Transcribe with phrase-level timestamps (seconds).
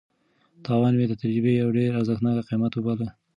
[0.65, 3.07] تاوان مې د تجربې یو ډېر ارزښتناک قیمت وباله.